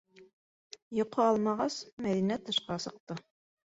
Йоҡо 1.01 1.21
алмағас, 1.27 1.79
Мәҙинә 2.09 2.43
тышҡа 2.51 2.83
сыҡты. 2.91 3.25